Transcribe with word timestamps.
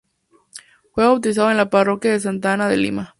Fue 0.95 1.03
bautizado 1.05 1.51
en 1.51 1.57
la 1.57 1.69
parroquia 1.69 2.11
de 2.13 2.19
Santa 2.19 2.53
Ana 2.53 2.67
de 2.67 2.77
Lima. 2.77 3.09